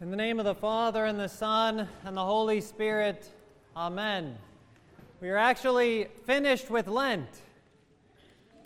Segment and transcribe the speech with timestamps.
[0.00, 3.28] In the name of the Father, and the Son, and the Holy Spirit,
[3.76, 4.38] Amen.
[5.20, 7.28] We are actually finished with Lent.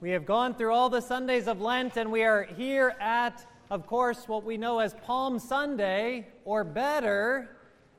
[0.00, 3.86] We have gone through all the Sundays of Lent, and we are here at, of
[3.86, 7.56] course, what we know as Palm Sunday, or better,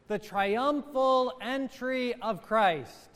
[0.10, 3.12] the triumphal entry of Christ.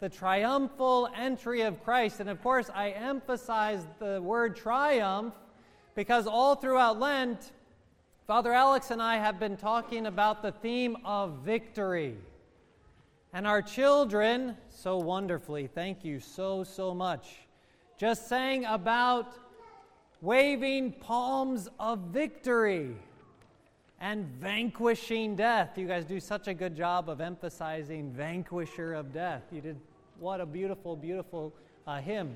[0.00, 2.20] The triumphal entry of Christ.
[2.20, 5.32] And of course, I emphasize the word triumph
[5.94, 7.52] because all throughout Lent,
[8.32, 12.16] Father Alex and I have been talking about the theme of victory.
[13.34, 17.26] And our children, so wonderfully, thank you so, so much,
[17.98, 19.34] just sang about
[20.22, 22.96] waving palms of victory
[24.00, 25.76] and vanquishing death.
[25.76, 29.42] You guys do such a good job of emphasizing vanquisher of death.
[29.52, 29.76] You did
[30.18, 31.52] what a beautiful, beautiful
[31.86, 32.34] uh, hymn.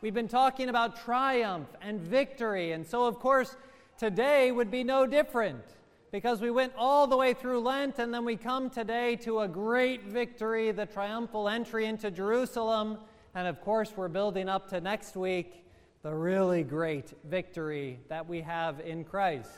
[0.00, 3.56] We've been talking about triumph and victory, and so of course,
[3.98, 5.64] today would be no different
[6.12, 9.48] because we went all the way through Lent and then we come today to a
[9.48, 12.98] great victory, the triumphal entry into Jerusalem.
[13.34, 15.64] And of course, we're building up to next week,
[16.02, 19.50] the really great victory that we have in Christ.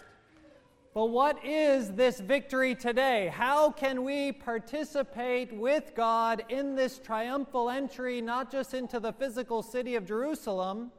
[0.95, 3.31] But what is this victory today?
[3.33, 9.63] How can we participate with God in this triumphal entry, not just into the physical
[9.63, 10.91] city of Jerusalem,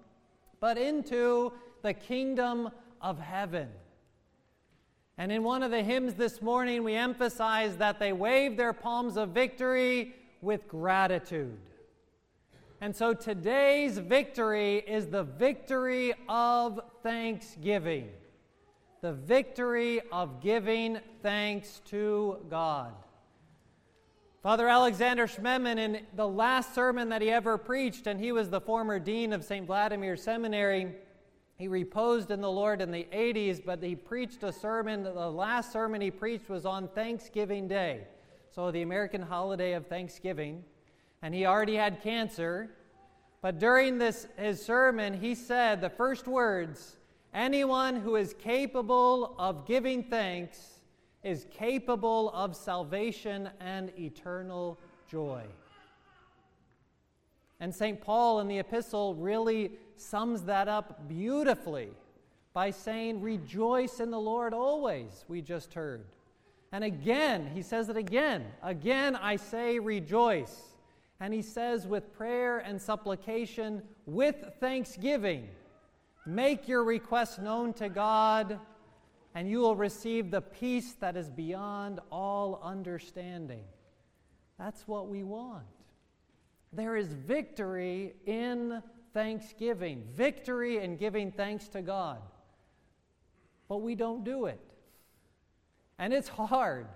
[0.62, 2.70] but into the kingdom
[3.02, 3.70] of heaven?
[5.18, 9.18] And in one of the hymns this morning, we emphasize that they wave their palms
[9.18, 11.60] of victory with gratitude.
[12.82, 18.10] And so today's victory is the victory of thanksgiving
[19.02, 22.94] the victory of giving thanks to God.
[24.44, 28.62] Father Alexander Schmemann, in the last sermon that he ever preached, and he was the
[28.62, 29.66] former dean of St.
[29.66, 30.96] Vladimir Seminary,
[31.60, 35.04] he reposed in the Lord in the 80s, but he preached a sermon.
[35.04, 38.08] The last sermon he preached was on Thanksgiving Day,
[38.50, 40.64] so the American holiday of Thanksgiving.
[41.22, 42.70] And he already had cancer.
[43.42, 46.96] But during this, his sermon, he said the first words
[47.34, 50.80] Anyone who is capable of giving thanks
[51.24, 54.80] is capable of salvation and eternal
[55.12, 55.44] joy.
[57.60, 58.00] And St.
[58.00, 61.90] Paul in the epistle really sums that up beautifully
[62.54, 66.06] by saying, Rejoice in the Lord always, we just heard.
[66.72, 68.46] And again, he says it again.
[68.62, 70.62] Again, I say, Rejoice.
[71.20, 75.50] And he says, with prayer and supplication, with thanksgiving.
[76.26, 78.60] Make your requests known to God,
[79.36, 83.64] and you will receive the peace that is beyond all understanding.
[84.58, 85.66] That's what we want.
[86.72, 88.82] There is victory in
[89.14, 92.20] thanksgiving, victory in giving thanks to God.
[93.68, 94.60] But we don't do it.
[95.98, 96.88] And it's hard.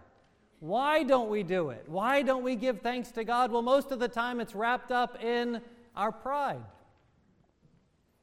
[0.60, 1.84] Why don't we do it?
[1.88, 3.52] Why don't we give thanks to God?
[3.52, 5.62] Well, most of the time it's wrapped up in
[5.96, 6.64] our pride.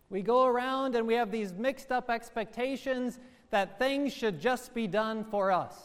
[0.08, 3.18] We go around and we have these mixed up expectations
[3.50, 5.76] that things should just be done for us.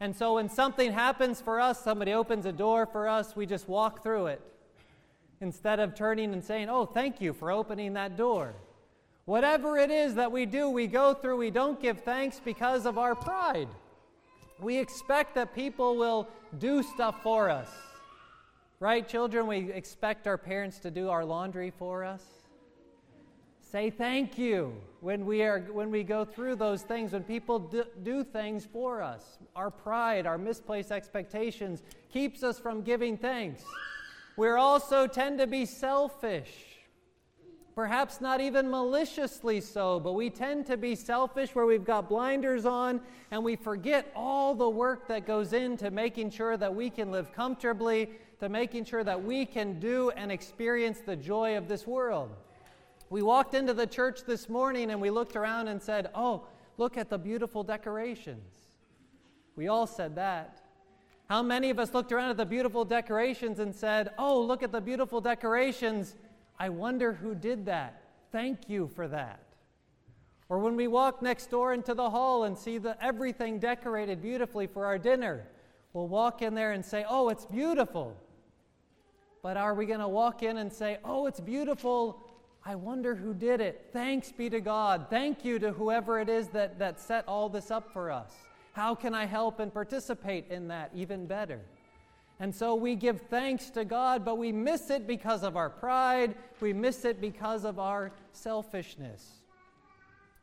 [0.00, 3.68] And so when something happens for us, somebody opens a door for us, we just
[3.68, 4.40] walk through it
[5.40, 8.54] instead of turning and saying, Oh, thank you for opening that door.
[9.24, 12.96] Whatever it is that we do, we go through, we don't give thanks because of
[12.96, 13.68] our pride.
[14.60, 16.28] We expect that people will
[16.58, 17.68] do stuff for us.
[18.80, 19.46] Right, children?
[19.46, 22.22] We expect our parents to do our laundry for us.
[23.60, 27.84] Say thank you when we, are, when we go through those things, when people do,
[28.02, 29.36] do things for us.
[29.54, 33.62] Our pride, our misplaced expectations keeps us from giving thanks.
[34.38, 36.48] We also tend to be selfish.
[37.74, 42.64] Perhaps not even maliciously so, but we tend to be selfish where we've got blinders
[42.64, 43.00] on
[43.32, 47.32] and we forget all the work that goes into making sure that we can live
[47.32, 52.30] comfortably, to making sure that we can do and experience the joy of this world.
[53.10, 56.96] We walked into the church this morning and we looked around and said, Oh, look
[56.96, 58.54] at the beautiful decorations.
[59.56, 60.67] We all said that.
[61.28, 64.72] How many of us looked around at the beautiful decorations and said, Oh, look at
[64.72, 66.16] the beautiful decorations.
[66.58, 68.02] I wonder who did that.
[68.32, 69.42] Thank you for that.
[70.48, 74.66] Or when we walk next door into the hall and see the, everything decorated beautifully
[74.66, 75.46] for our dinner,
[75.92, 78.16] we'll walk in there and say, Oh, it's beautiful.
[79.42, 82.24] But are we going to walk in and say, Oh, it's beautiful
[82.64, 83.88] I wonder who did it.
[83.94, 85.06] Thanks be to God.
[85.08, 88.30] Thank you to whoever it is that, that set all this up for us.
[88.78, 91.62] How can I help and participate in that even better?
[92.38, 96.36] And so we give thanks to God, but we miss it because of our pride.
[96.60, 99.42] We miss it because of our selfishness.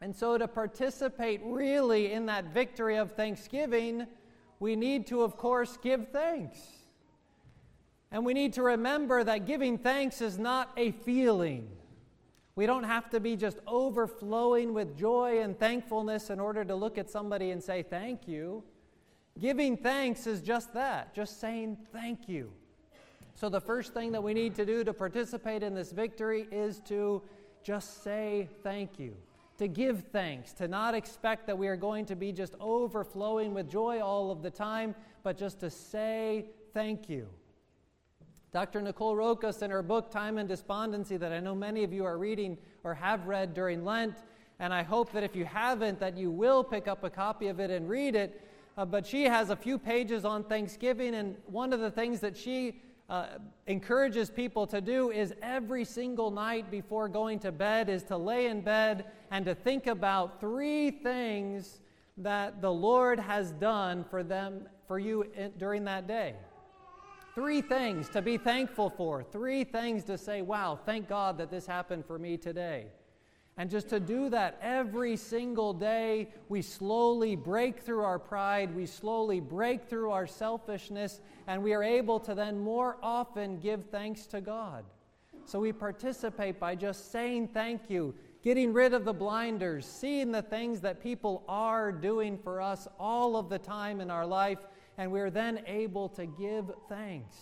[0.02, 4.06] And so, to participate really in that victory of thanksgiving,
[4.60, 6.60] we need to, of course, give thanks.
[8.12, 11.70] And we need to remember that giving thanks is not a feeling.
[12.56, 16.98] We don't have to be just overflowing with joy and thankfulness in order to look
[16.98, 18.64] at somebody and say, Thank you.
[19.38, 22.52] Giving thanks is just that, just saying thank you.
[23.34, 26.80] So, the first thing that we need to do to participate in this victory is
[26.88, 27.22] to
[27.62, 29.14] just say thank you,
[29.58, 33.70] to give thanks, to not expect that we are going to be just overflowing with
[33.70, 37.28] joy all of the time, but just to say thank you.
[38.52, 38.82] Dr.
[38.82, 42.18] Nicole Roccas, in her book Time and Despondency, that I know many of you are
[42.18, 44.16] reading or have read during Lent,
[44.60, 47.60] and I hope that if you haven't, that you will pick up a copy of
[47.60, 48.42] it and read it.
[48.78, 52.36] Uh, but she has a few pages on Thanksgiving, and one of the things that
[52.36, 53.28] she uh,
[53.68, 58.48] encourages people to do is every single night before going to bed is to lay
[58.48, 61.82] in bed and to think about three things
[62.18, 66.36] that the Lord has done for them for you in, during that day.
[67.36, 69.22] Three things to be thankful for.
[69.22, 72.88] Three things to say, wow, thank God that this happened for me today.
[73.58, 78.86] And just to do that every single day, we slowly break through our pride, we
[78.86, 84.26] slowly break through our selfishness, and we are able to then more often give thanks
[84.28, 84.86] to God.
[85.46, 90.42] So we participate by just saying thank you, getting rid of the blinders, seeing the
[90.42, 94.60] things that people are doing for us all of the time in our life,
[94.98, 97.36] and we're then able to give thanks.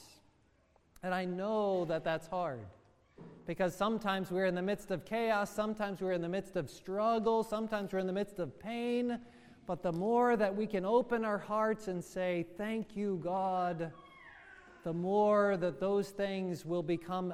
[1.04, 2.66] And I know that that's hard
[3.46, 7.44] because sometimes we're in the midst of chaos, sometimes we're in the midst of struggle,
[7.44, 9.20] sometimes we're in the midst of pain.
[9.66, 13.92] But the more that we can open our hearts and say, Thank you, God,
[14.84, 17.34] the more that those things will become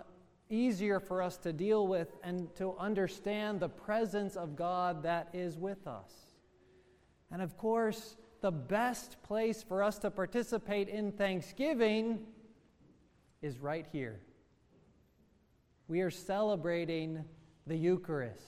[0.49, 5.57] easier for us to deal with and to understand the presence of God that is
[5.57, 6.11] with us.
[7.31, 12.19] And of course, the best place for us to participate in Thanksgiving
[13.41, 14.19] is right here.
[15.87, 17.23] We are celebrating
[17.67, 18.43] the Eucharist.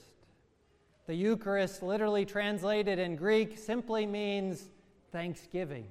[1.06, 4.70] The Eucharist, literally translated in Greek, simply means
[5.10, 5.86] thanksgiving.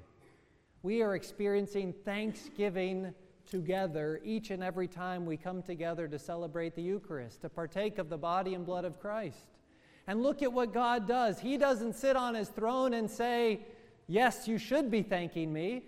[0.84, 3.14] We are experiencing thanksgiving
[3.50, 8.10] together each and every time we come together to celebrate the Eucharist, to partake of
[8.10, 9.58] the body and blood of Christ.
[10.08, 11.40] And look at what God does.
[11.40, 13.62] He doesn't sit on his throne and say,
[14.12, 15.84] Yes, you should be thanking me.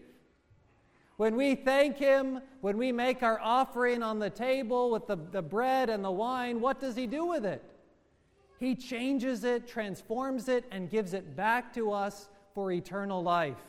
[1.18, 5.42] When we thank Him, when we make our offering on the table with the, the
[5.42, 7.62] bread and the wine, what does He do with it?
[8.62, 13.60] He changes it, transforms it, and gives it back to us for eternal life.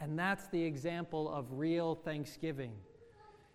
[0.00, 2.72] And that's the example of real thanksgiving.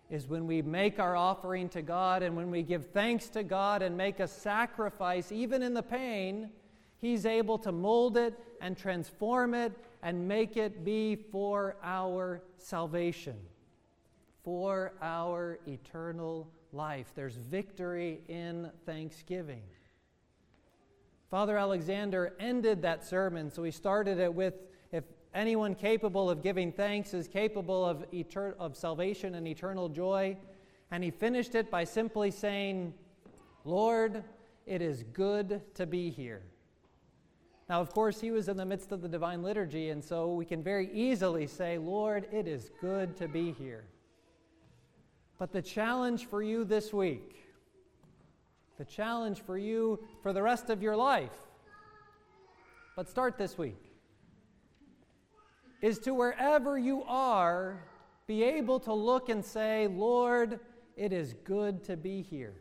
[0.08, 3.82] Is when we make our offering to God and when we give thanks to God
[3.82, 6.50] and make a sacrifice, even in the pain,
[7.04, 9.72] He's able to mold it and transform it
[10.02, 13.36] and make it be for our salvation,
[14.42, 17.12] for our eternal life.
[17.14, 19.60] There's victory in thanksgiving.
[21.30, 24.54] Father Alexander ended that sermon, so he started it with
[24.90, 25.04] if
[25.34, 30.38] anyone capable of giving thanks is capable of, etern- of salvation and eternal joy.
[30.90, 32.94] And he finished it by simply saying,
[33.66, 34.24] Lord,
[34.64, 36.40] it is good to be here.
[37.68, 40.44] Now, of course, he was in the midst of the divine liturgy, and so we
[40.44, 43.84] can very easily say, Lord, it is good to be here.
[45.38, 47.46] But the challenge for you this week,
[48.76, 51.38] the challenge for you for the rest of your life,
[52.96, 53.92] but start this week,
[55.80, 57.82] is to wherever you are,
[58.26, 60.60] be able to look and say, Lord,
[60.96, 62.54] it is good to be here.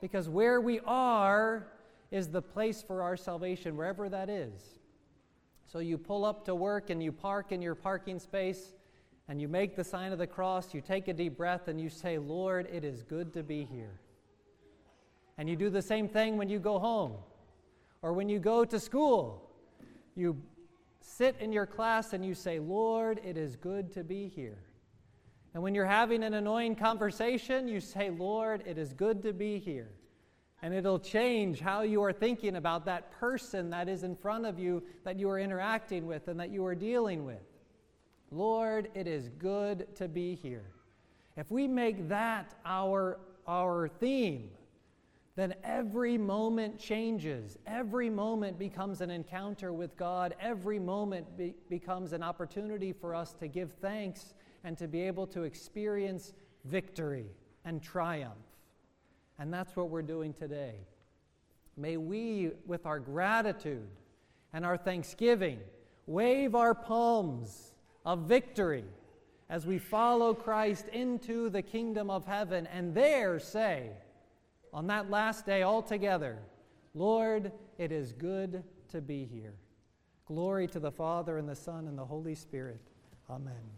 [0.00, 1.68] Because where we are,
[2.10, 4.78] is the place for our salvation, wherever that is.
[5.70, 8.72] So you pull up to work and you park in your parking space
[9.28, 11.90] and you make the sign of the cross, you take a deep breath and you
[11.90, 14.00] say, Lord, it is good to be here.
[15.36, 17.12] And you do the same thing when you go home
[18.00, 19.50] or when you go to school.
[20.16, 20.38] You
[21.00, 24.58] sit in your class and you say, Lord, it is good to be here.
[25.52, 29.58] And when you're having an annoying conversation, you say, Lord, it is good to be
[29.58, 29.90] here.
[30.62, 34.58] And it'll change how you are thinking about that person that is in front of
[34.58, 37.42] you that you are interacting with and that you are dealing with.
[38.30, 40.66] Lord, it is good to be here.
[41.36, 44.50] If we make that our, our theme,
[45.36, 47.56] then every moment changes.
[47.64, 50.34] Every moment becomes an encounter with God.
[50.40, 54.34] Every moment be- becomes an opportunity for us to give thanks
[54.64, 56.32] and to be able to experience
[56.64, 57.26] victory
[57.64, 58.47] and triumph.
[59.38, 60.74] And that's what we're doing today.
[61.76, 63.88] May we, with our gratitude
[64.52, 65.60] and our thanksgiving,
[66.06, 68.84] wave our palms of victory
[69.48, 73.90] as we follow Christ into the kingdom of heaven and there say,
[74.72, 76.38] on that last day all together,
[76.94, 79.54] Lord, it is good to be here.
[80.26, 82.80] Glory to the Father, and the Son, and the Holy Spirit.
[83.30, 83.77] Amen.